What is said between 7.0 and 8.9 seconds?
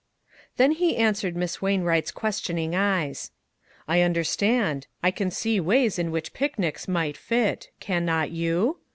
fit; can not you?